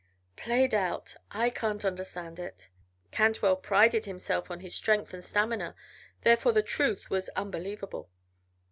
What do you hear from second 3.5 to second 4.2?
prided